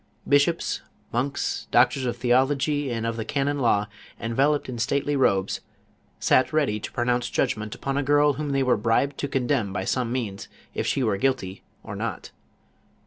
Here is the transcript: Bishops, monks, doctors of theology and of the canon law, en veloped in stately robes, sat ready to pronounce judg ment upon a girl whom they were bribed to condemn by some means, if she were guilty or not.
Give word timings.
Bishops, 0.27 0.81
monks, 1.13 1.67
doctors 1.69 2.05
of 2.07 2.17
theology 2.17 2.89
and 2.89 3.05
of 3.05 3.17
the 3.17 3.23
canon 3.23 3.59
law, 3.59 3.85
en 4.19 4.35
veloped 4.35 4.67
in 4.67 4.79
stately 4.79 5.15
robes, 5.15 5.61
sat 6.19 6.51
ready 6.51 6.79
to 6.79 6.91
pronounce 6.91 7.29
judg 7.29 7.55
ment 7.55 7.75
upon 7.75 7.97
a 7.97 8.01
girl 8.01 8.33
whom 8.33 8.49
they 8.49 8.63
were 8.63 8.77
bribed 8.77 9.19
to 9.19 9.27
condemn 9.27 9.71
by 9.71 9.85
some 9.85 10.11
means, 10.11 10.47
if 10.73 10.87
she 10.87 11.03
were 11.03 11.17
guilty 11.17 11.61
or 11.83 11.95
not. 11.95 12.31